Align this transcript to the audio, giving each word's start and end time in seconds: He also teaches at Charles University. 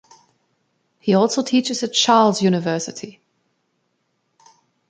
He 0.97 1.13
also 1.13 1.43
teaches 1.43 1.83
at 1.83 1.93
Charles 1.93 2.41
University. 2.41 3.21